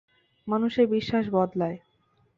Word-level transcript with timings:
মানুষের 0.47 0.85
বিশ্বাস 0.87 1.25
বদলায়। 1.31 1.77